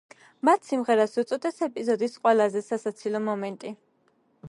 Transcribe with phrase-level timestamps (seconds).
[0.47, 3.77] მათ სიმღერას უწოდეს ეპიზოდის ყველაზე სასაცილო მომენტი.